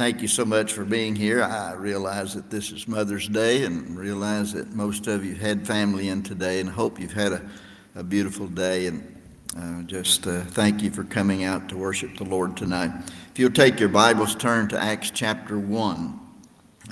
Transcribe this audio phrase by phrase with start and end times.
[0.00, 1.42] thank you so much for being here.
[1.42, 6.08] I realize that this is Mother's Day and realize that most of you had family
[6.08, 7.50] in today and hope you've had a,
[7.94, 8.86] a beautiful day.
[8.86, 9.22] And
[9.58, 12.92] uh, just uh, thank you for coming out to worship the Lord tonight.
[13.30, 16.18] If you'll take your Bibles, turn to Acts chapter 1.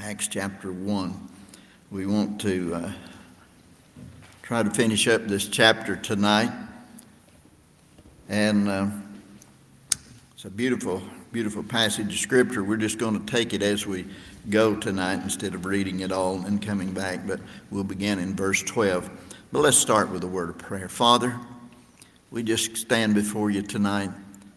[0.02, 1.28] Acts chapter 1.
[1.90, 2.92] We want to uh,
[4.42, 6.52] try to finish up this chapter tonight.
[8.28, 8.88] And uh,
[10.34, 11.02] it's a beautiful,
[11.32, 12.64] beautiful passage of Scripture.
[12.64, 14.06] We're just going to take it as we
[14.48, 17.26] go tonight instead of reading it all and coming back.
[17.26, 19.10] But we'll begin in verse 12.
[19.52, 20.88] But let's start with a word of prayer.
[20.88, 21.38] Father,
[22.30, 24.10] we just stand before you tonight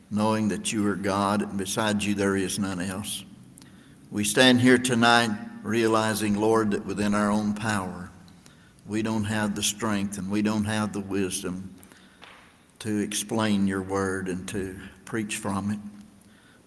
[0.09, 3.23] knowing that you are God, and besides you there is none else.
[4.09, 5.31] We stand here tonight
[5.63, 8.09] realizing, Lord, that within our own power,
[8.85, 11.73] we don't have the strength and we don't have the wisdom
[12.79, 15.79] to explain your word and to preach from it.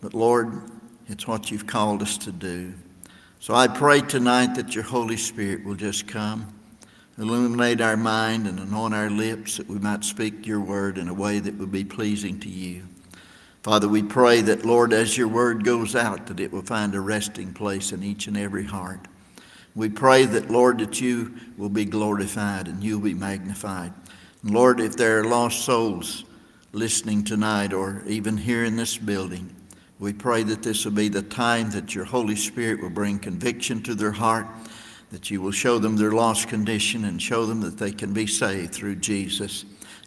[0.05, 0.61] But Lord,
[1.09, 2.75] it's what you've called us to do.
[3.41, 6.55] So I pray tonight that your Holy Spirit will just come
[7.17, 11.15] Illuminate our mind and anoint our lips that we might speak your word in a
[11.15, 12.83] way that would be pleasing to you.
[13.62, 17.00] Father, we pray that, Lord, as your word goes out, that it will find a
[17.00, 19.06] resting place in each and every heart.
[19.77, 23.93] We pray that, Lord, that you will be glorified and you'll be magnified.
[24.43, 26.25] And Lord, if there are lost souls
[26.73, 29.55] listening tonight or even here in this building,
[29.98, 33.83] we pray that this will be the time that your Holy Spirit will bring conviction
[33.83, 34.47] to their heart
[35.14, 38.27] that you will show them their lost condition and show them that they can be
[38.27, 39.65] saved through Jesus.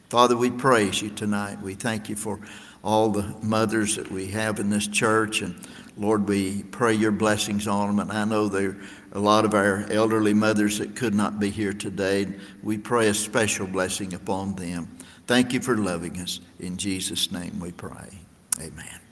[0.09, 1.61] Father, we praise you tonight.
[1.61, 2.41] We thank you for
[2.83, 5.41] all the mothers that we have in this church.
[5.41, 5.55] And
[5.97, 7.99] Lord, we pray your blessings on them.
[7.99, 8.77] And I know there are
[9.13, 12.27] a lot of our elderly mothers that could not be here today.
[12.61, 14.97] We pray a special blessing upon them.
[15.25, 16.41] Thank you for loving us.
[16.59, 18.19] In Jesus' name we pray.
[18.59, 19.06] Amen.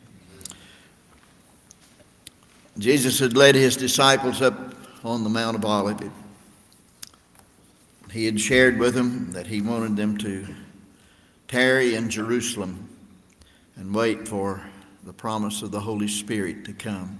[2.78, 4.74] Jesus had led his disciples up
[5.04, 6.10] on the Mount of Olives.
[8.12, 10.48] He had shared with them that he wanted them to
[11.48, 12.90] tarry in Jerusalem
[13.76, 14.62] and wait for
[15.06, 17.20] the promise of the Holy Spirit to come.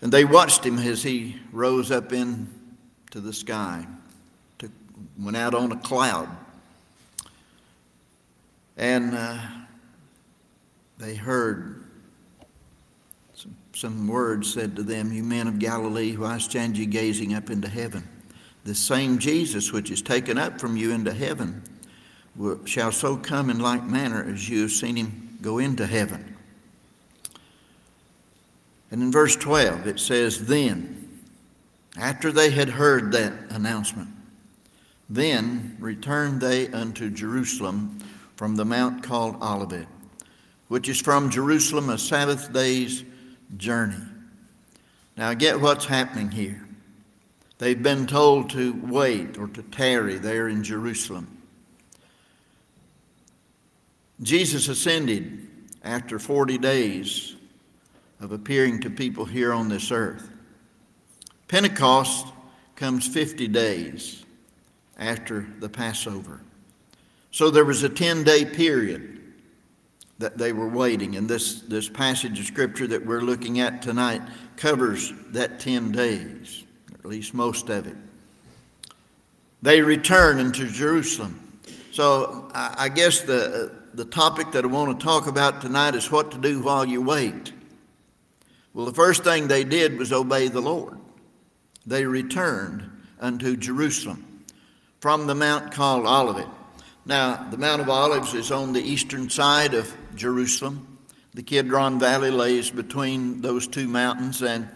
[0.00, 2.48] And they watched him as he rose up into
[3.14, 3.86] the sky,
[5.18, 6.28] went out on a cloud.
[8.76, 9.38] And uh,
[10.98, 11.81] they heard
[13.74, 17.68] some words said to them, You men of Galilee, why stand ye gazing up into
[17.68, 18.06] heaven?
[18.64, 21.62] The same Jesus which is taken up from you into heaven
[22.64, 26.36] shall so come in like manner as you have seen him go into heaven.
[28.90, 31.20] And in verse 12 it says, Then,
[31.98, 34.08] after they had heard that announcement,
[35.08, 37.98] then returned they unto Jerusalem
[38.36, 39.88] from the mount called Olivet,
[40.68, 43.04] which is from Jerusalem a Sabbath day's
[43.56, 43.96] journey.
[45.16, 46.66] Now, get what's happening here.
[47.58, 51.42] They've been told to wait or to tarry there in Jerusalem.
[54.20, 55.48] Jesus ascended
[55.84, 57.36] after 40 days
[58.20, 60.28] of appearing to people here on this earth.
[61.48, 62.26] Pentecost
[62.76, 64.24] comes 50 days
[64.98, 66.40] after the Passover.
[67.30, 69.21] So there was a 10 day period
[70.22, 71.16] that they were waiting.
[71.16, 74.22] And this, this passage of Scripture that we're looking at tonight
[74.56, 76.62] covers that 10 days,
[76.94, 77.96] at least most of it.
[79.62, 81.60] They return into Jerusalem.
[81.90, 86.10] So I, I guess the, the topic that I want to talk about tonight is
[86.10, 87.52] what to do while you wait.
[88.74, 90.98] Well, the first thing they did was obey the Lord.
[91.84, 92.88] They returned
[93.20, 94.44] unto Jerusalem
[95.00, 96.46] from the mount called Olivet.
[97.04, 100.98] Now, the Mount of Olives is on the eastern side of Jerusalem.
[101.34, 104.68] The Kidron Valley lays between those two mountains, and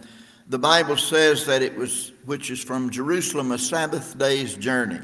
[0.48, 5.00] the Bible says that it was, which is from Jerusalem, a Sabbath day's journey.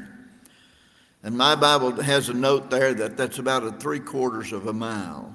[1.21, 4.73] And my Bible has a note there that that's about a three quarters of a
[4.73, 5.33] mile,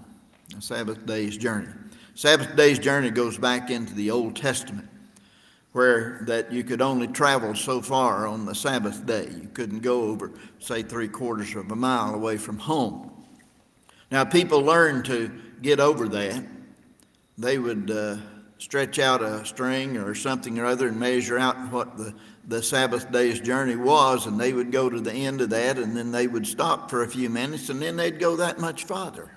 [0.56, 1.72] a Sabbath day's journey.
[2.14, 4.88] Sabbath day's journey goes back into the Old Testament,
[5.72, 9.28] where that you could only travel so far on the Sabbath day.
[9.40, 13.17] You couldn't go over, say, three quarters of a mile away from home.
[14.10, 16.42] Now, people learned to get over that.
[17.36, 18.16] They would uh,
[18.58, 22.14] stretch out a string or something or other and measure out what the,
[22.46, 25.96] the Sabbath day's journey was, and they would go to the end of that, and
[25.96, 29.30] then they would stop for a few minutes, and then they'd go that much farther.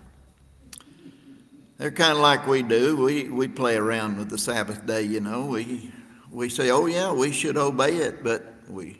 [1.77, 2.95] They're kind of like we do.
[2.95, 5.45] We, we play around with the Sabbath day, you know.
[5.45, 5.91] We,
[6.31, 8.99] we say, oh, yeah, we should obey it, but we,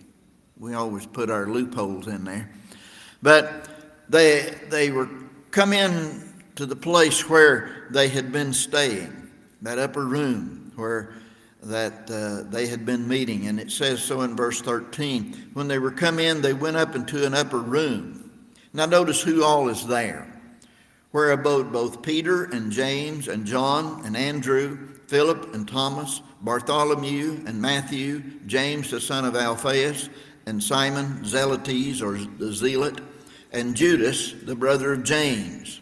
[0.58, 2.52] we always put our loopholes in there.
[3.22, 3.70] But
[4.10, 5.08] they, they were
[5.52, 9.18] come in to the place where they had been staying.
[9.62, 11.14] that upper room where
[11.64, 13.48] that uh, they had been meeting.
[13.48, 15.52] And it says so in verse 13.
[15.54, 18.32] When they were come in, they went up into an upper room.
[18.74, 20.28] Now notice who all is there.
[21.12, 27.62] Where abode both Peter and James and John and Andrew, Philip and Thomas, Bartholomew and
[27.62, 30.10] Matthew, James the son of Alphaeus,
[30.46, 33.02] and Simon Zelotes or the Zealot,
[33.52, 35.82] and Judas the brother of James.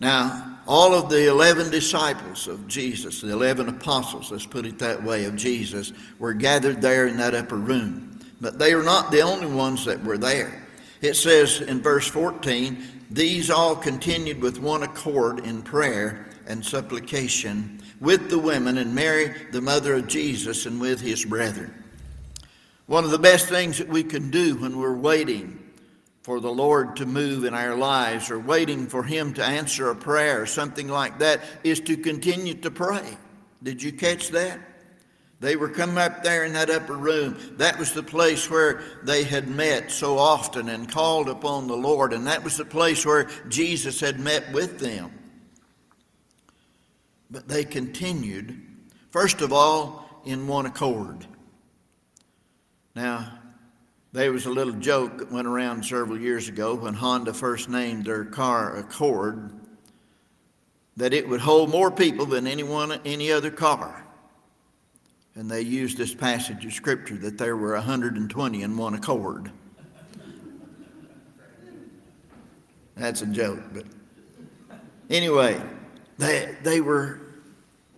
[0.00, 5.02] Now, all of the 11 disciples of Jesus, the 11 apostles, let's put it that
[5.02, 8.20] way, of Jesus, were gathered there in that upper room.
[8.40, 10.62] But they are not the only ones that were there.
[11.00, 17.80] It says in verse 14, these all continued with one accord in prayer and supplication
[18.00, 21.72] with the women and Mary, the mother of Jesus, and with his brethren.
[22.86, 25.57] One of the best things that we can do when we're waiting
[26.28, 29.96] for the Lord to move in our lives or waiting for Him to answer a
[29.96, 33.16] prayer or something like that is to continue to pray.
[33.62, 34.60] Did you catch that?
[35.40, 37.38] They were coming up there in that upper room.
[37.56, 42.12] That was the place where they had met so often and called upon the Lord,
[42.12, 45.10] and that was the place where Jesus had met with them.
[47.30, 48.54] But they continued,
[49.08, 51.26] first of all, in one accord.
[52.94, 53.37] Now,
[54.12, 58.06] there was a little joke that went around several years ago when Honda first named
[58.06, 59.52] their car Accord
[60.96, 64.04] that it would hold more people than anyone any other car.
[65.34, 69.52] And they used this passage of scripture that there were 120 in one Accord.
[72.96, 73.84] That's a joke, but
[75.08, 75.62] anyway,
[76.18, 77.20] they, they were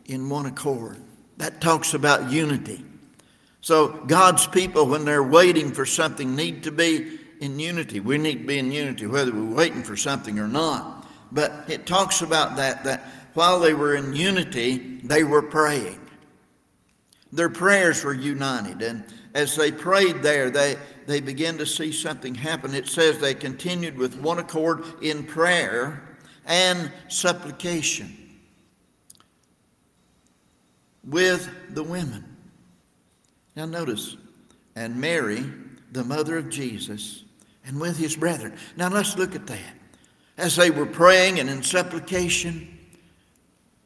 [0.05, 0.99] in one accord.
[1.39, 2.85] That talks about unity.
[3.61, 8.01] So God's people, when they're waiting for something, need to be in unity.
[8.01, 11.07] We need to be in unity, whether we're waiting for something or not.
[11.33, 13.05] But it talks about that, that
[13.35, 16.01] while they were in unity, they were praying.
[17.33, 18.83] Their prayers were united.
[18.83, 19.05] And
[19.35, 22.75] as they prayed there, they, they began to see something happen.
[22.75, 26.17] It says they continued with one accord in prayer
[26.47, 28.17] and supplication
[31.05, 32.30] with the women.
[33.57, 34.17] Now, notice,
[34.77, 35.45] and Mary,
[35.93, 37.25] the mother of Jesus,
[37.65, 38.57] and with his brethren.
[38.77, 39.75] Now, let's look at that.
[40.39, 42.79] As they were praying and in supplication,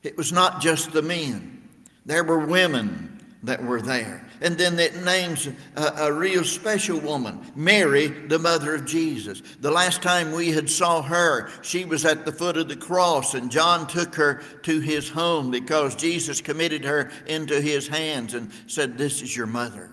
[0.03, 1.69] it was not just the men,
[2.07, 4.24] there were women that were there.
[4.45, 9.41] And then it names a, a, real special woman, Mary, the mother of Jesus.
[9.61, 13.33] The last time we had saw her, she was at the foot of the cross,
[13.33, 18.53] and John took her to his home because Jesus committed her into his hands and
[18.67, 19.91] said, This is your mother.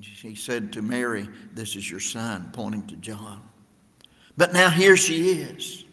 [0.00, 3.42] He said to Mary, This is your son, pointing to John.
[4.36, 5.84] But now here she is,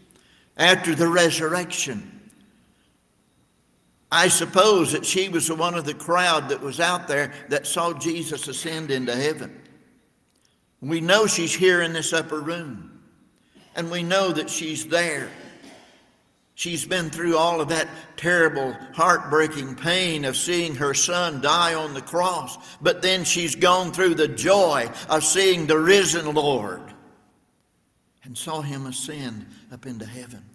[0.56, 2.15] after the resurrection.
[4.16, 7.92] I suppose that she was one of the crowd that was out there that saw
[7.92, 9.62] Jesus ascend into heaven.
[10.80, 13.02] We know she's here in this upper room,
[13.76, 15.30] and we know that she's there.
[16.54, 21.94] She's been through all of that terrible, heartbreaking pain of seeing her son die on
[21.94, 26.94] the cross, but then she's gone through the joy of seeing the risen Lord
[28.24, 30.55] and saw him ascend up into heaven.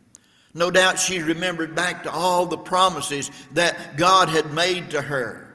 [0.54, 5.54] No doubt she remembered back to all the promises that God had made to her.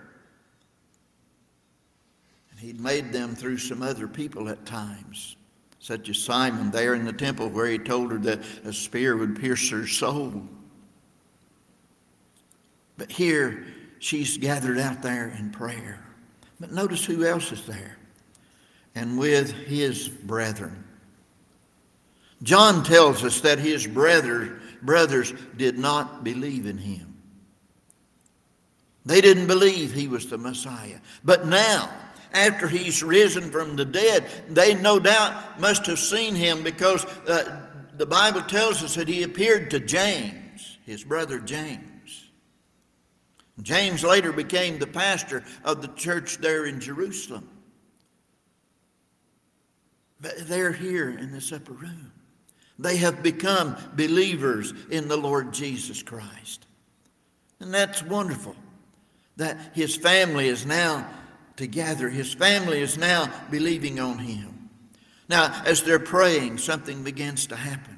[2.51, 5.35] And He'd made them through some other people at times,
[5.79, 9.39] such as Simon there in the temple where he told her that a spear would
[9.39, 10.41] pierce her soul.
[12.97, 13.65] But here
[13.99, 15.99] she's gathered out there in prayer.
[16.59, 17.97] But notice who else is there.
[18.95, 20.85] And with his brethren.
[22.43, 27.15] John tells us that his brother brothers did not believe in him.
[29.05, 30.99] They didn't believe he was the Messiah.
[31.23, 31.89] But now,
[32.33, 37.67] after he's risen from the dead, they no doubt must have seen him because uh,
[37.97, 42.25] the Bible tells us that he appeared to James, his brother James.
[43.61, 47.49] James later became the pastor of the church there in Jerusalem.
[50.19, 52.11] But they're here in this upper room.
[52.77, 56.65] They have become believers in the Lord Jesus Christ.
[57.59, 58.55] And that's wonderful
[59.37, 61.09] that his family is now
[61.55, 62.09] together.
[62.09, 64.69] His family is now believing on him.
[65.27, 67.97] Now, as they're praying, something begins to happen.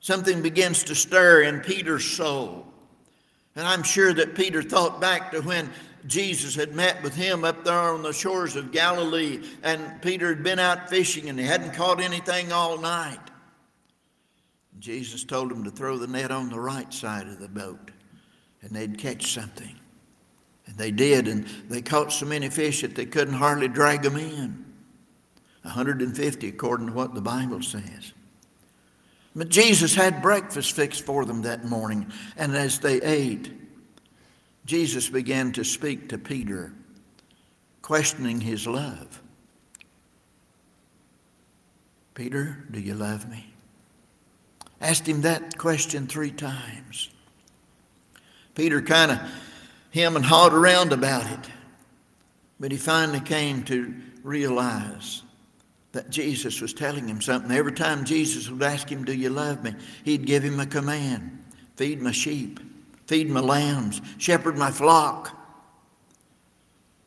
[0.00, 2.66] Something begins to stir in Peter's soul.
[3.56, 5.70] And I'm sure that Peter thought back to when
[6.06, 10.42] Jesus had met with him up there on the shores of Galilee, and Peter had
[10.42, 13.18] been out fishing and he hadn't caught anything all night.
[14.78, 17.90] Jesus told him to throw the net on the right side of the boat
[18.62, 19.76] and they'd catch something.
[20.66, 24.16] And they did, and they caught so many fish that they couldn't hardly drag them
[24.16, 24.64] in.
[25.62, 28.12] 150, according to what the Bible says.
[29.34, 33.52] But Jesus had breakfast fixed for them that morning, and as they ate,
[34.70, 36.72] Jesus began to speak to Peter,
[37.82, 39.20] questioning his love.
[42.14, 43.52] Peter, do you love me?
[44.80, 47.10] Asked him that question three times.
[48.54, 49.18] Peter kind of
[49.90, 51.50] him and hawed around about it,
[52.60, 55.24] but he finally came to realize
[55.90, 57.50] that Jesus was telling him something.
[57.50, 59.74] Every time Jesus would ask him, Do you love me?
[60.04, 61.38] he'd give him a command
[61.80, 62.60] feed my sheep,
[63.10, 65.36] feed my lambs, shepherd my flock.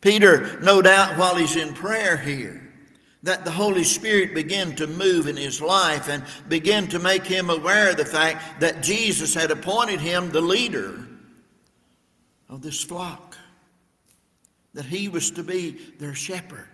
[0.01, 2.61] Peter, no doubt, while he's in prayer here,
[3.23, 7.49] that the Holy Spirit began to move in his life and began to make him
[7.49, 11.07] aware of the fact that Jesus had appointed him the leader
[12.49, 13.37] of this flock,
[14.73, 16.67] that he was to be their shepherd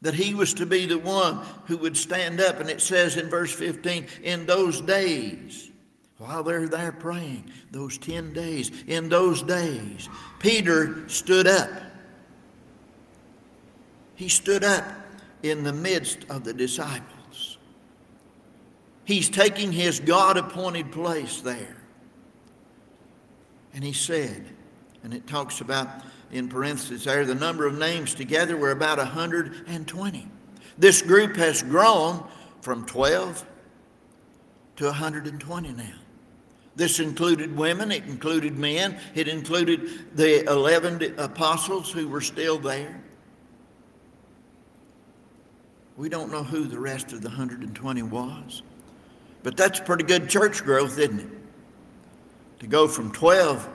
[0.00, 2.60] that he was to be the one who would stand up.
[2.60, 5.70] And it says in verse 15, in those days,
[6.24, 11.70] while they're there praying, those 10 days, in those days, Peter stood up.
[14.14, 14.84] He stood up
[15.42, 17.58] in the midst of the disciples.
[19.04, 21.76] He's taking his God appointed place there.
[23.74, 24.46] And he said,
[25.02, 25.88] and it talks about
[26.32, 30.28] in parentheses there, the number of names together were about 120.
[30.78, 32.26] This group has grown
[32.62, 33.44] from 12
[34.76, 35.84] to 120 now.
[36.76, 43.00] This included women, it included men, it included the 11 apostles who were still there.
[45.96, 48.62] We don't know who the rest of the 120 was,
[49.44, 51.28] but that's pretty good church growth, isn't it?
[52.60, 53.68] To go from 12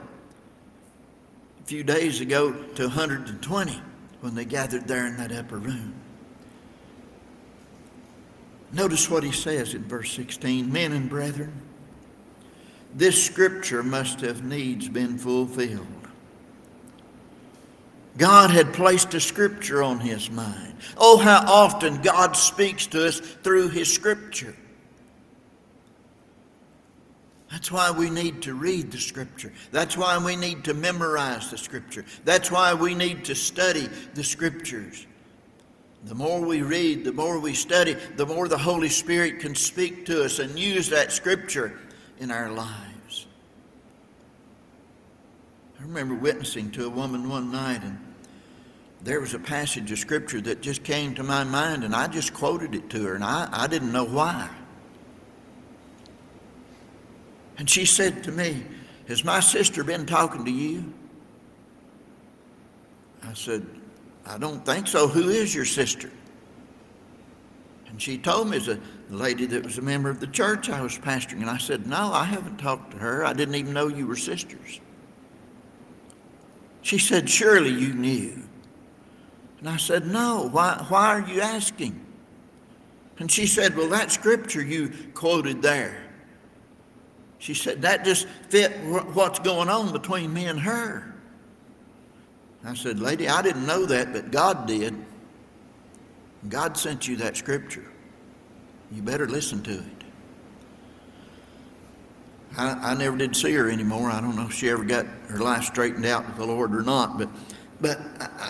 [1.62, 3.80] a few days ago to 120
[4.20, 5.94] when they gathered there in that upper room.
[8.72, 11.52] Notice what he says in verse 16 Men and brethren,
[12.94, 15.86] this scripture must have needs been fulfilled.
[18.16, 20.74] God had placed a scripture on his mind.
[20.96, 24.54] Oh, how often God speaks to us through his scripture.
[27.50, 29.52] That's why we need to read the Scripture.
[29.72, 32.04] That's why we need to memorize the Scripture.
[32.24, 35.04] That's why we need to study the Scriptures.
[36.04, 40.06] The more we read, the more we study, the more the Holy Spirit can speak
[40.06, 41.78] to us and use that Scripture
[42.20, 43.26] in our lives.
[45.80, 47.98] I remember witnessing to a woman one night, and
[49.02, 52.34] there was a passage of Scripture that just came to my mind, and I just
[52.34, 54.50] quoted it to her, and I, I didn't know why.
[57.56, 58.64] And she said to me,
[59.08, 60.92] Has my sister been talking to you?
[63.22, 63.66] I said,
[64.26, 65.08] I don't think so.
[65.08, 66.10] Who is your sister?
[67.90, 68.78] And she told me, as a
[69.10, 71.40] lady that was a member of the church I was pastoring.
[71.40, 73.24] And I said, No, I haven't talked to her.
[73.24, 74.80] I didn't even know you were sisters.
[76.82, 78.42] She said, Surely you knew.
[79.58, 82.00] And I said, No, why, why are you asking?
[83.18, 86.04] And she said, Well, that scripture you quoted there.
[87.38, 88.72] She said, That just fit
[89.14, 91.14] what's going on between me and her.
[92.64, 94.94] I said, Lady, I didn't know that, but God did.
[96.48, 97.86] God sent you that scripture.
[98.90, 100.04] You better listen to it.
[102.56, 104.10] I, I never did see her anymore.
[104.10, 106.82] I don't know if she ever got her life straightened out with the Lord or
[106.82, 107.28] not, but
[107.80, 107.98] but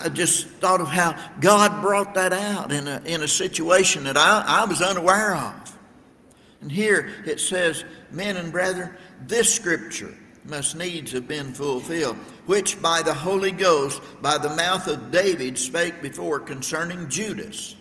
[0.03, 4.17] I just thought of how God brought that out in a, in a situation that
[4.17, 5.79] I, I was unaware of.
[6.61, 12.17] And here it says, Men and brethren, this scripture must needs have been fulfilled,
[12.47, 17.77] which by the Holy Ghost, by the mouth of David, spake before concerning Judas.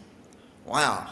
[0.69, 1.07] Wow.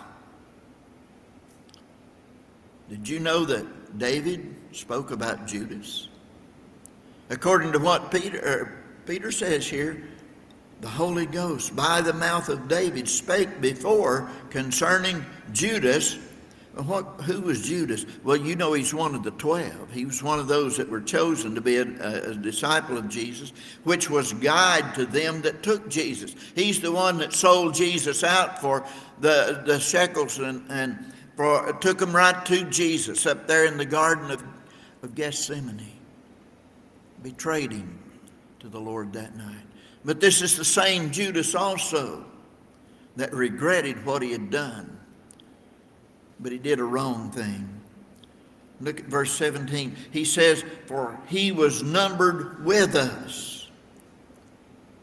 [2.90, 6.10] Did you know that David spoke about Judas?
[7.32, 10.04] According to what Peter, er, Peter says here,
[10.82, 16.20] the Holy Ghost, by the mouth of David, spake before concerning Judas,
[16.84, 18.06] what, who was Judas?
[18.24, 19.92] Well, you know he's one of the twelve.
[19.92, 23.52] He was one of those that were chosen to be a, a, disciple of Jesus,
[23.84, 26.36] which was guide to them that took Jesus.
[26.56, 28.86] He's the one that sold Jesus out for
[29.20, 33.86] the, the shekels and, and for, took him right to Jesus up there in the
[33.86, 34.44] Garden of,
[35.04, 35.92] of Gethsemane.
[37.24, 37.98] Betrayed him
[38.60, 39.66] to the Lord that night.
[40.06, 42.26] But this is the same Judas also
[43.16, 44.97] that regretted what he had done
[46.39, 47.67] but he did a wrong thing.
[48.79, 49.96] Look at verse 17.
[50.12, 53.70] He says, For he was numbered with us.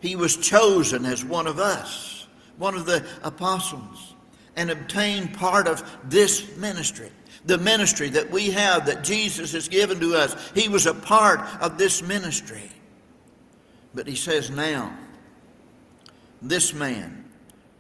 [0.00, 2.26] He was chosen as one of us,
[2.58, 4.14] one of the apostles,
[4.54, 7.10] and obtained part of this ministry.
[7.46, 10.50] The ministry that we have, that Jesus has given to us.
[10.54, 12.70] He was a part of this ministry.
[13.94, 14.96] But he says, Now,
[16.40, 17.24] this man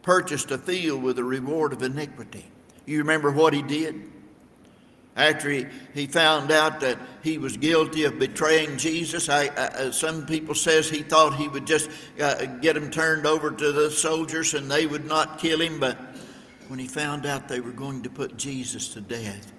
[0.02, 2.46] purchased a field with a reward of iniquity.
[2.86, 4.12] You remember what he did?
[5.16, 10.26] after he, he found out that he was guilty of betraying jesus I, I, some
[10.26, 11.88] people says he thought he would just
[12.20, 15.96] uh, get him turned over to the soldiers and they would not kill him but
[16.68, 19.52] when he found out they were going to put jesus to death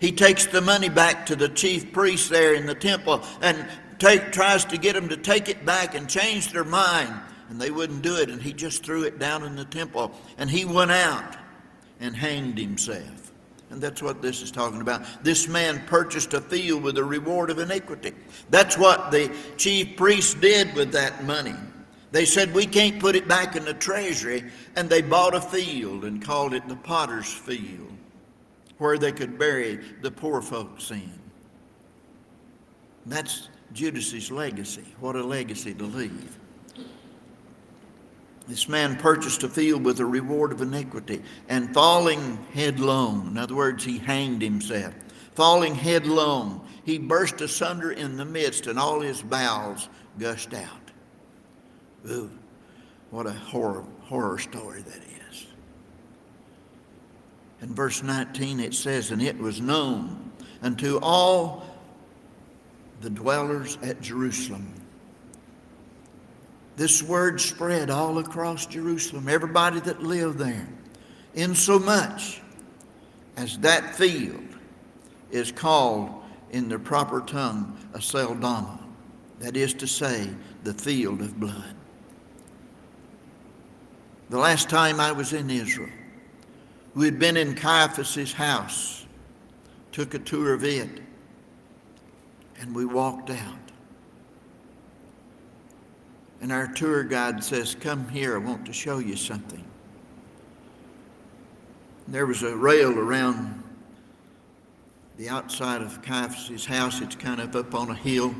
[0.00, 3.66] he takes the money back to the chief priest there in the temple and
[3.98, 7.14] take, tries to get them to take it back and change their mind
[7.50, 10.50] and they wouldn't do it and he just threw it down in the temple and
[10.50, 11.36] he went out
[12.00, 13.28] and hanged himself
[13.70, 15.02] and that's what this is talking about.
[15.22, 18.12] This man purchased a field with a reward of iniquity.
[18.50, 21.54] That's what the chief priests did with that money.
[22.10, 24.44] They said, We can't put it back in the treasury.
[24.76, 27.92] And they bought a field and called it the potter's field,
[28.78, 31.12] where they could bury the poor folks in.
[33.04, 34.84] That's Judas's legacy.
[35.00, 36.37] What a legacy to leave.
[38.48, 43.54] This man purchased a field with a reward of iniquity, and falling headlong, in other
[43.54, 44.94] words, he hanged himself.
[45.34, 50.90] Falling headlong, he burst asunder in the midst, and all his bowels gushed out.
[52.10, 52.30] Ooh,
[53.10, 55.46] what a horror, horror story that is.
[57.60, 61.66] In verse 19 it says, And it was known unto all
[63.02, 64.72] the dwellers at Jerusalem
[66.78, 70.68] this word spread all across Jerusalem, everybody that lived there,
[71.34, 72.40] insomuch
[73.36, 74.44] as that field
[75.32, 78.78] is called in the proper tongue Aceldama,
[79.40, 80.30] that is to say,
[80.62, 81.74] the field of blood.
[84.30, 85.90] The last time I was in Israel,
[86.94, 89.04] we had been in Caiaphas's house,
[89.90, 91.02] took a tour of it,
[92.60, 93.67] and we walked out.
[96.40, 99.64] And our tour guide says, Come here, I want to show you something.
[102.06, 103.62] There was a rail around
[105.16, 107.00] the outside of Caiaphas' house.
[107.00, 108.34] It's kind of up on a hill.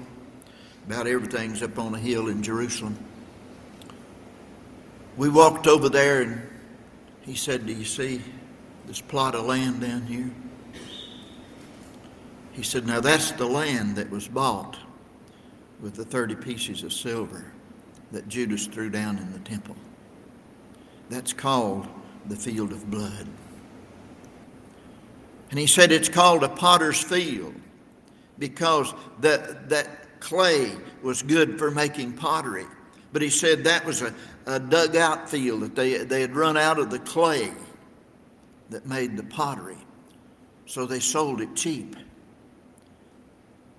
[0.87, 2.97] About everything's up on a hill in Jerusalem.
[5.17, 6.41] We walked over there and
[7.23, 8.23] he said, Do you see
[8.87, 10.31] this plot of land down here?
[12.53, 14.79] He said, Now that's the land that was bought
[15.81, 17.53] with the 30 pieces of silver
[18.13, 19.77] that Judas threw down in the temple.
[21.11, 21.87] That's called
[22.27, 23.27] the field of blood.
[25.51, 27.55] And he said it's called a potter's field
[28.39, 32.67] because that, that clay was good for making pottery.
[33.13, 34.15] But he said that was a,
[34.47, 37.53] a dug out field that they, they had run out of the clay
[38.69, 39.79] that made the pottery.
[40.67, 41.97] So they sold it cheap.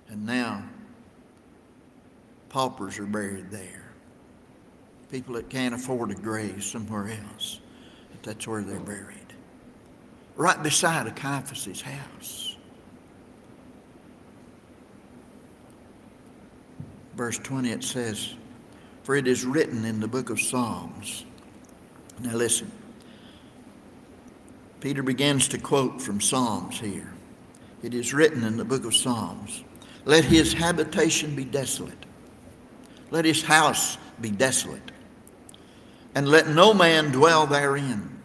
[0.08, 0.64] And now
[2.48, 3.79] paupers are buried there
[5.10, 7.60] people that can't afford a grave somewhere else.
[8.12, 9.16] But that's where they're buried.
[10.36, 12.56] Right beside Caiaphas' house.
[17.16, 18.34] Verse 20 it says,
[19.02, 21.24] For it is written in the book of Psalms.
[22.20, 22.70] Now listen.
[24.80, 27.12] Peter begins to quote from Psalms here.
[27.82, 29.64] It is written in the book of Psalms
[30.04, 32.06] Let his habitation be desolate,
[33.10, 34.89] let his house be desolate
[36.14, 38.18] and let no man dwell therein.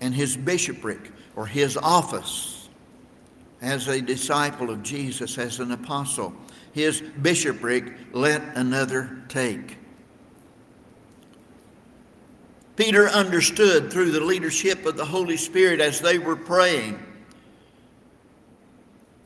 [0.00, 2.68] And his bishopric or his office
[3.62, 6.34] as a disciple of Jesus, as an apostle,
[6.72, 9.78] his bishopric let another take.
[12.76, 16.98] Peter understood through the leadership of the Holy Spirit as they were praying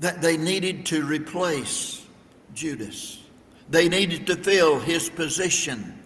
[0.00, 2.06] that they needed to replace
[2.54, 3.18] Judas.
[3.70, 6.02] They needed to fill his position.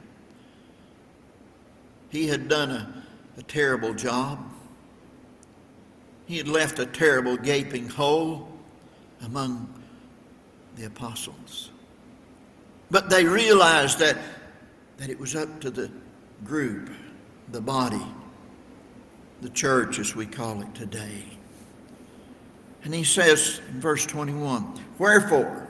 [2.11, 3.05] He had done a,
[3.39, 4.39] a terrible job.
[6.27, 8.49] He had left a terrible gaping hole
[9.23, 9.73] among
[10.77, 11.71] the apostles.
[12.91, 14.19] But they realized that,
[14.99, 15.91] that it was up to the
[16.45, 16.91] group,
[17.51, 18.07] the body,
[19.41, 21.25] the church as we call it today.
[22.85, 25.62] And he says in verse 21 Wherefore,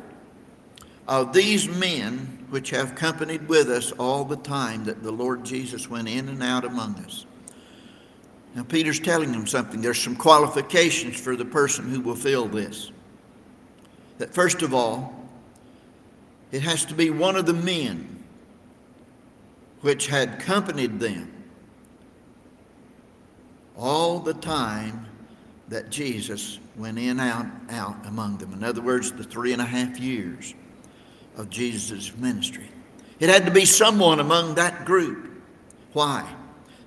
[1.09, 5.89] of these men which have companied with us all the time that the Lord Jesus
[5.89, 7.27] went in and out among us.
[8.55, 9.81] Now, Peter's telling them something.
[9.81, 12.93] There's some qualifications for the person who will fill this.
[14.19, 15.27] That first of all,
[16.51, 18.23] it has to be one of the men
[19.81, 21.33] which had accompanied them
[23.77, 25.07] all the time
[25.69, 28.53] that Jesus went in out out among them.
[28.53, 30.55] In other words, the three and a half years
[31.37, 32.69] of Jesus' ministry.
[33.21, 35.31] It had to be someone among that group.
[35.93, 36.29] Why?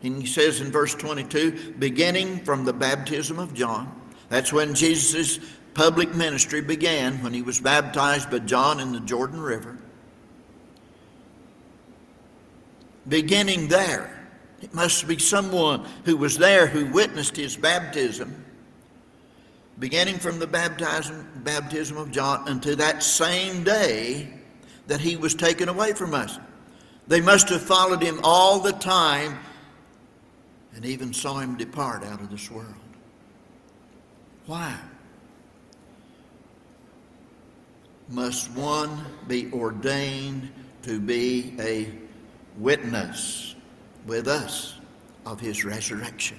[0.04, 5.40] And he says in verse 22 beginning from the baptism of John, that's when Jesus'
[5.74, 9.78] public ministry began, when he was baptized by John in the Jordan River.
[13.08, 14.28] Beginning there,
[14.62, 18.44] it must be someone who was there who witnessed his baptism,
[19.78, 24.35] beginning from the baptism, baptism of John until that same day
[24.88, 26.40] that he was taken away from us.
[27.08, 29.38] They must have followed him all the time
[30.76, 32.74] and even saw him depart out of this world.
[34.46, 34.76] Why?
[38.10, 40.52] Must one be ordained
[40.84, 41.92] to be a
[42.58, 43.56] witness
[44.06, 44.76] with us
[45.26, 46.38] of his resurrection?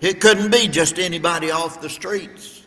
[0.00, 2.65] It couldn't be just anybody off the streets.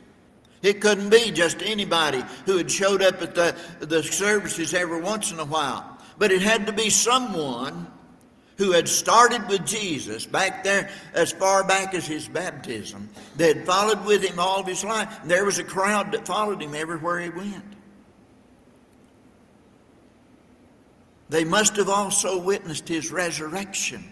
[0.62, 5.32] It couldn't be just anybody who had showed up at the, the services every once
[5.32, 5.98] in a while.
[6.18, 7.88] But it had to be someone
[8.58, 13.66] who had started with Jesus back there as far back as his baptism, that had
[13.66, 15.18] followed with him all of his life.
[15.24, 17.64] There was a crowd that followed him everywhere he went.
[21.30, 24.04] They must have also witnessed his resurrection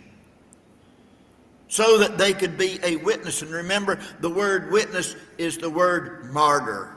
[1.67, 3.41] so that they could be a witness.
[3.41, 6.93] And remember, the word witness is the word martyr.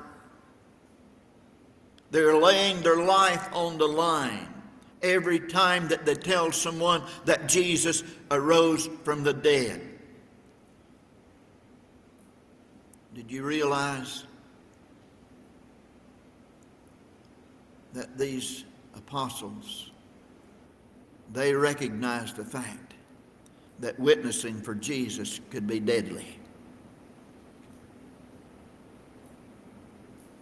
[2.11, 4.49] They're laying their life on the line
[5.03, 9.81] every time that they tell someone that Jesus arose from the dead.
[13.15, 14.25] Did you realize
[17.93, 19.91] that these apostles
[21.33, 22.95] they recognized the fact
[23.81, 26.39] that witnessing for Jesus could be deadly.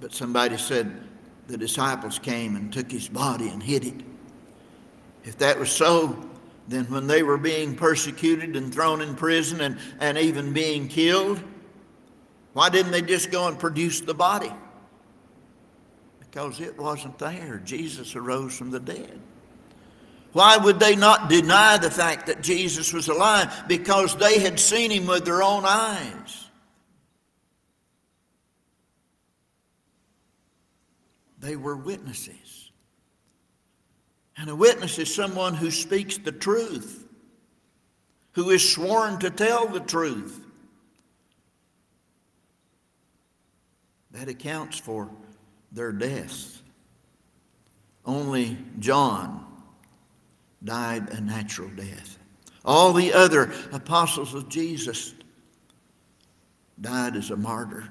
[0.01, 1.01] But somebody said
[1.47, 4.01] the disciples came and took his body and hid it.
[5.25, 6.29] If that was so,
[6.69, 11.43] then when they were being persecuted and thrown in prison and, and even being killed,
[12.53, 14.53] why didn't they just go and produce the body?
[16.21, 17.61] Because it wasn't there.
[17.65, 19.19] Jesus arose from the dead.
[20.39, 23.65] Why would they not deny the fact that Jesus was alive?
[23.67, 26.47] Because they had seen him with their own eyes.
[31.41, 32.71] They were witnesses.
[34.37, 37.05] And a witness is someone who speaks the truth,
[38.35, 40.41] who is sworn to tell the truth.
[44.13, 45.11] That accounts for
[45.73, 46.63] their deaths.
[48.07, 49.48] Only John
[50.65, 52.19] died a natural death.
[52.65, 55.15] All the other apostles of Jesus
[56.81, 57.89] died as a martyr,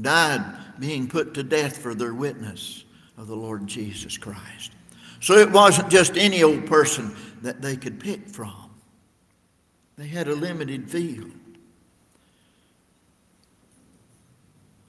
[0.00, 0.42] died
[0.78, 2.84] being put to death for their witness
[3.16, 4.72] of the Lord Jesus Christ.
[5.20, 8.70] So it wasn't just any old person that they could pick from,
[9.96, 11.30] they had a limited field.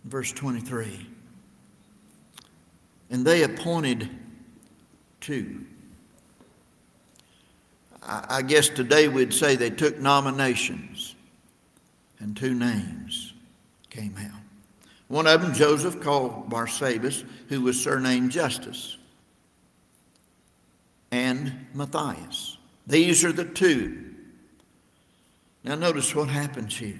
[0.05, 1.07] Verse 23
[3.09, 4.09] And they appointed
[5.21, 5.65] two.
[8.07, 11.15] I guess today we'd say they took nominations
[12.19, 13.33] and two names
[13.89, 14.41] came out.
[15.07, 18.97] One of them, Joseph, called Barsabas, who was surnamed Justus,
[21.11, 22.57] and Matthias.
[22.87, 24.13] These are the two.
[25.63, 26.99] Now, notice what happens here.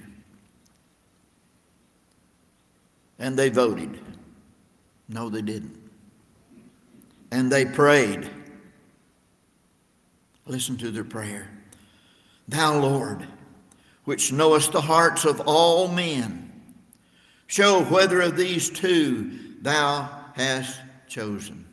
[3.18, 4.00] And they voted.
[5.08, 5.85] No, they didn't.
[7.30, 8.30] And they prayed.
[10.46, 11.50] Listen to their prayer.
[12.48, 13.26] Thou, Lord,
[14.04, 16.46] which knowest the hearts of all men,
[17.46, 21.64] Show whether of these two thou hast chosen.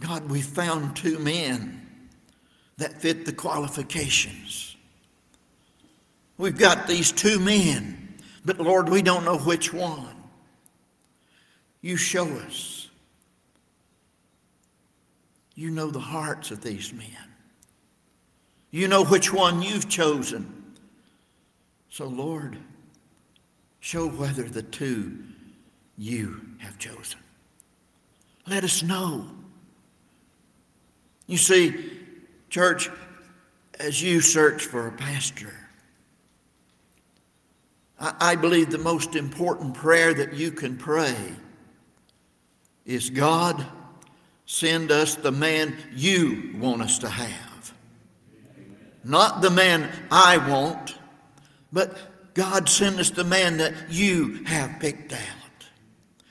[0.00, 2.08] God, we found two men
[2.78, 4.76] that fit the qualifications.
[6.36, 10.13] We've got these two men, but Lord, we don't know which one.
[11.84, 12.88] You show us.
[15.54, 17.10] You know the hearts of these men.
[18.70, 20.64] You know which one you've chosen.
[21.90, 22.56] So, Lord,
[23.80, 25.24] show whether the two
[25.98, 27.20] you have chosen.
[28.46, 29.26] Let us know.
[31.26, 31.90] You see,
[32.48, 32.88] church,
[33.78, 35.52] as you search for a pastor,
[38.00, 41.14] I believe the most important prayer that you can pray
[42.84, 43.64] is God,
[44.46, 47.74] send us the man you want us to have.
[49.02, 50.96] Not the man I want,
[51.72, 55.20] but God, send us the man that you have picked out.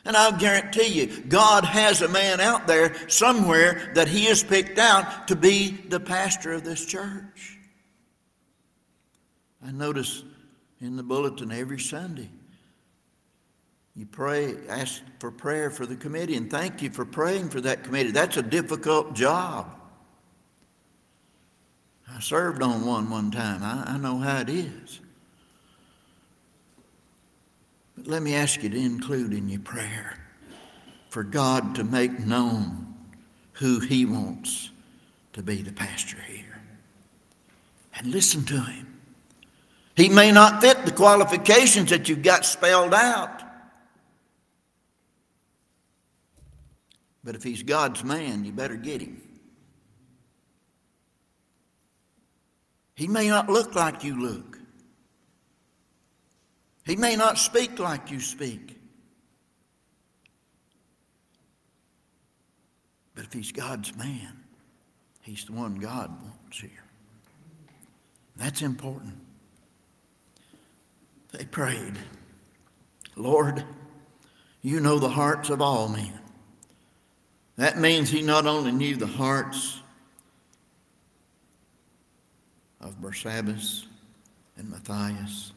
[0.06, 4.78] And I'll guarantee you, God has a man out there somewhere that He has picked
[4.78, 7.58] out to be the pastor of this church.
[9.66, 10.24] I notice
[10.82, 12.30] in the bulletin every Sunday.
[13.96, 17.84] You pray, ask for prayer for the committee, and thank you for praying for that
[17.84, 18.12] committee.
[18.12, 19.80] That's a difficult job.
[22.10, 23.62] I served on one one time.
[23.64, 25.00] I, I know how it is.
[27.96, 30.18] But let me ask you to include in your prayer
[31.10, 32.96] for God to make known
[33.54, 34.72] who He wants
[35.34, 36.62] to be the pastor here.
[37.96, 39.00] And listen to Him.
[39.96, 43.43] He may not fit the qualifications that you've got spelled out.
[47.24, 49.22] But if he's God's man, you better get him.
[52.96, 54.60] He may not look like you look.
[56.86, 58.78] He may not speak like you speak.
[63.16, 64.44] But if he's God's man,
[65.22, 66.70] he's the one God wants here.
[68.36, 69.16] That's important.
[71.32, 71.98] They prayed,
[73.16, 73.64] Lord,
[74.62, 76.20] you know the hearts of all men.
[77.56, 79.80] That means he not only knew the hearts
[82.82, 83.86] of Barsabbas
[84.58, 85.54] and Matthias,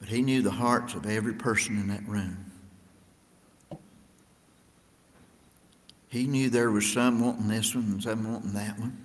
[0.00, 2.52] but he knew the hearts of every person in that room.
[6.08, 8.96] He knew there was some wanting this one and some wanting that one.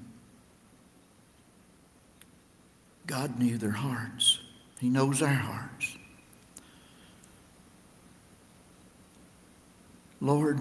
[3.06, 4.40] God knew their hearts.
[4.80, 5.98] He knows our hearts.
[10.20, 10.60] Lord,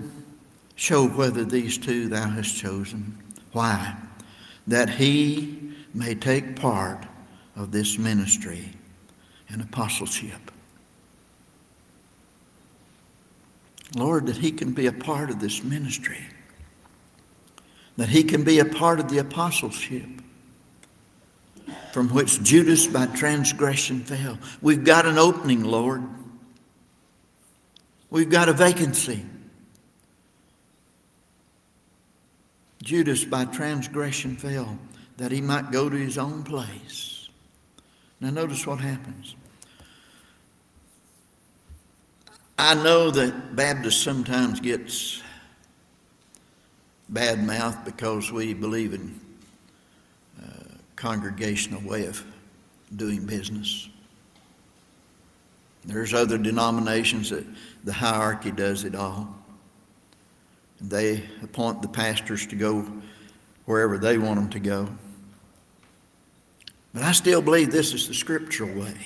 [0.77, 3.19] show whether these two thou hast chosen.
[3.53, 3.97] Why?
[4.67, 7.07] That he may take part
[7.57, 8.71] of this ministry
[9.49, 10.51] and apostleship.
[13.95, 16.27] Lord, that he can be a part of this ministry,
[17.97, 20.05] that he can be a part of the apostleship
[21.93, 24.39] from which Judas by transgression fell.
[24.61, 26.03] We've got an opening, Lord.
[28.11, 29.25] We've got a vacancy.
[32.87, 34.79] Judas by transgression fell
[35.17, 37.29] that he might go to his own place.
[38.21, 39.35] Now, notice what happens.
[42.57, 45.21] I know that Baptists sometimes gets
[47.09, 49.21] bad mouth because we believe in
[50.41, 50.47] uh,
[50.95, 52.25] congregational way of
[52.95, 53.89] doing business.
[55.85, 57.45] There's other denominations that
[57.83, 59.37] the hierarchy does it all.
[60.81, 62.87] They appoint the pastors to go
[63.65, 64.89] wherever they want them to go.
[66.93, 68.97] But I still believe this is the scriptural way.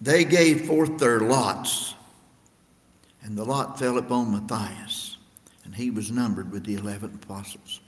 [0.00, 1.94] They gave forth their lots,
[3.22, 5.18] and the lot fell upon Matthias,
[5.64, 7.80] and he was numbered with the eleven apostles.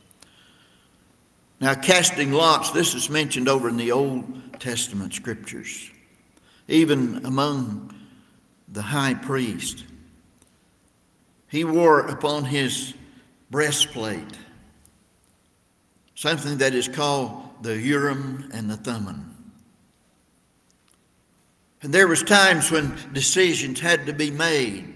[1.61, 5.91] Now, casting lots, this is mentioned over in the Old Testament scriptures,
[6.69, 7.95] even among
[8.69, 9.85] the high priest.
[11.53, 12.95] He wore upon his
[13.51, 14.39] breastplate
[16.15, 19.37] something that is called the Urim and the Thummim.
[21.83, 24.95] And there was times when decisions had to be made.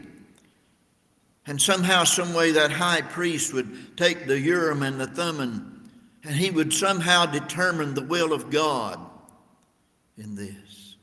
[1.47, 5.91] And somehow, some way, that high priest would take the Urim and the Thummim
[6.25, 8.99] and he would somehow determine the will of God
[10.17, 10.97] in this.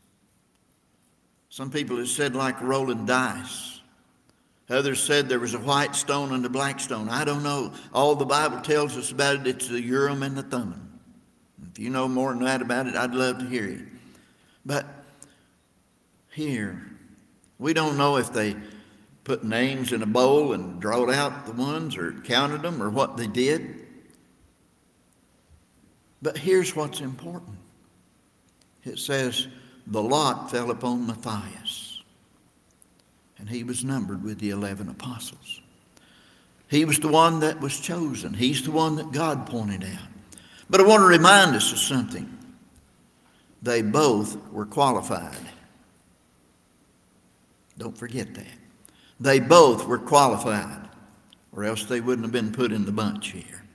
[1.50, 3.82] Some people have said, like rolling dice.
[4.74, 7.08] Others said there was a white stone and a black stone.
[7.08, 7.72] I don't know.
[7.94, 11.00] All the Bible tells us about it, it's the Urim and the Thummim.
[11.72, 13.88] If you know more than that about it, I'd love to hear you.
[14.66, 14.86] But
[16.32, 16.86] here,
[17.60, 18.56] we don't know if they
[19.24, 23.16] put names in a bowl and drawed out the ones or counted them or what
[23.16, 23.88] they did.
[26.22, 27.58] But here's what's important
[28.84, 29.48] it says,
[29.88, 31.93] The lot fell upon Matthias,
[33.44, 35.60] and he was numbered with the 11 apostles.
[36.70, 40.08] He was the one that was chosen, he's the one that God pointed out.
[40.70, 42.38] But I want to remind us of something.
[43.62, 45.36] They both were qualified.
[47.78, 48.48] Don't forget that.
[49.20, 50.88] They both were qualified.
[51.52, 53.66] or else they wouldn't have been put in the bunch here.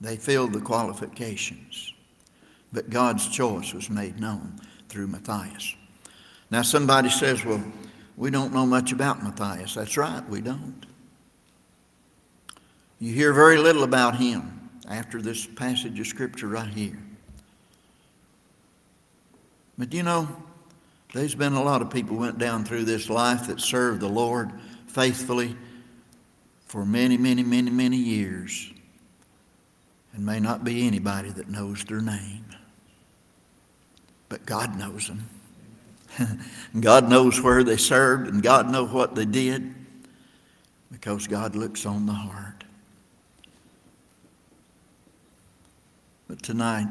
[0.00, 1.92] They filled the qualifications.
[2.72, 5.74] But God's choice was made known through Matthias.
[6.52, 7.62] Now, somebody says, well,
[8.16, 9.74] we don't know much about Matthias.
[9.74, 10.86] That's right, we don't.
[12.98, 16.98] You hear very little about him after this passage of Scripture right here.
[19.76, 20.28] But you know,
[21.12, 24.50] there's been a lot of people went down through this life that served the Lord
[24.86, 25.56] faithfully
[26.64, 28.72] for many, many, many, many years
[30.14, 32.44] and may not be anybody that knows their name.
[34.28, 35.28] But God knows them.
[36.80, 39.74] God knows where they served and God knows what they did
[40.90, 42.64] because God looks on the heart.
[46.28, 46.88] But tonight,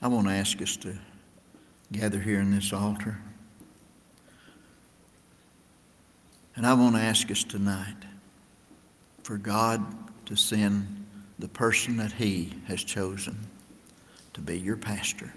[0.00, 0.96] I want to ask us to
[1.92, 3.18] gather here in this altar.
[6.54, 7.96] And I want to ask us tonight
[9.22, 9.84] for God
[10.26, 11.06] to send
[11.38, 13.38] the person that He has chosen
[14.32, 15.34] to be your pastor.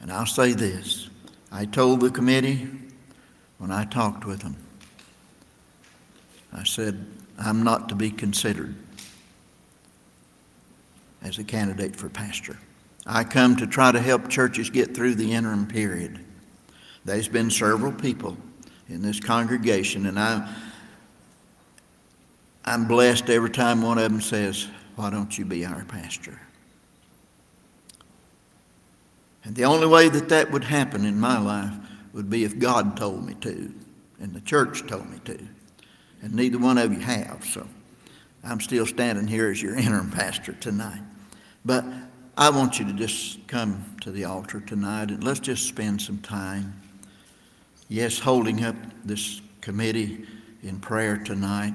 [0.00, 1.08] And I'll say this
[1.50, 2.68] I told the committee
[3.58, 4.56] when I talked with them,
[6.52, 7.06] I said,
[7.38, 8.74] I'm not to be considered
[11.22, 12.56] as a candidate for pastor.
[13.06, 16.20] I come to try to help churches get through the interim period.
[17.04, 18.36] There's been several people
[18.88, 20.52] in this congregation, and I,
[22.64, 26.40] I'm blessed every time one of them says, Why don't you be our pastor?
[29.46, 31.72] And the only way that that would happen in my life
[32.12, 33.72] would be if God told me to,
[34.18, 35.38] and the church told me to.
[36.20, 37.64] And neither one of you have, so
[38.42, 41.00] I'm still standing here as your interim pastor tonight.
[41.64, 41.84] But
[42.36, 46.18] I want you to just come to the altar tonight and let's just spend some
[46.18, 46.82] time,
[47.88, 50.26] yes, holding up this committee
[50.64, 51.74] in prayer tonight,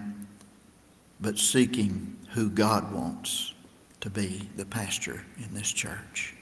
[1.21, 3.53] but seeking who God wants
[4.01, 6.35] to be the pastor in this church.